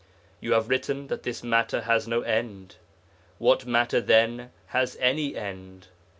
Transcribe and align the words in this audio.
You 0.39 0.53
have 0.53 0.67
written 0.67 1.09
that 1.09 1.21
this 1.21 1.43
matter 1.43 1.81
has 1.81 2.07
no 2.07 2.21
end. 2.21 2.77
What 3.37 3.67
matter, 3.67 4.01
then, 4.01 4.49
has 4.69 4.97
any 4.99 5.35
end? 5.35 5.89